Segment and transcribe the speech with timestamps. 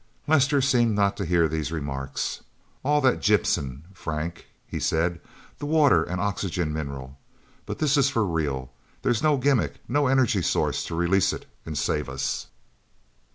[0.27, 2.41] Lester seemed not to hear these remarks.
[2.83, 5.21] "All that gypsum, Frank," he said.
[5.59, 7.19] "The water and oxygen mineral.
[7.67, 8.71] But this is for real.
[9.03, 12.47] There's no gimmick no energy source to release it and save us..."